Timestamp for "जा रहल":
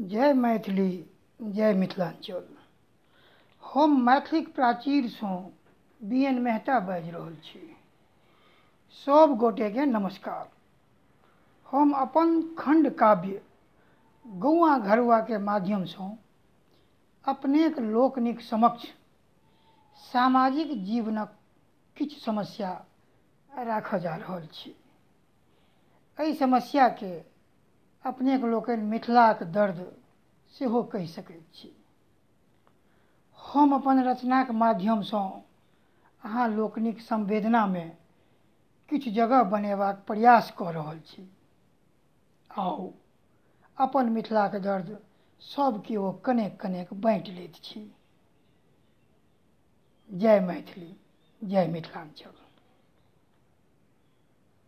23.98-24.46